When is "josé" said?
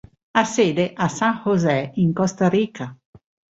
1.43-1.91